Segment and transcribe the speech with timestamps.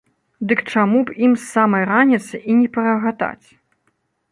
[0.51, 3.47] Дык чаму б ім з самай раніцы і не парагатаць.